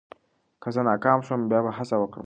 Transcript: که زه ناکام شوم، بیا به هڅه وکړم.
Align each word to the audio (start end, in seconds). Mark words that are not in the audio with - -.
که 0.61 0.69
زه 0.75 0.81
ناکام 0.89 1.19
شوم، 1.25 1.41
بیا 1.49 1.59
به 1.65 1.71
هڅه 1.77 1.95
وکړم. 1.99 2.19